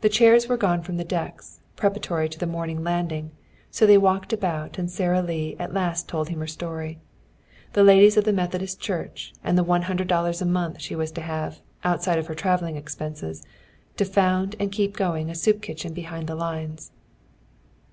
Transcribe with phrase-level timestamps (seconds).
[0.00, 3.30] The chairs were gone from the decks, preparatory to the morning landing,
[3.70, 6.98] so they walked about and Sara Lee at last told him her story
[7.72, 11.12] the ladies of the Methodist Church, and the one hundred dollars a month she was
[11.12, 13.46] to have, outside of her traveling expenses,
[13.96, 16.90] to found and keep going a soup kitchen behind the lines.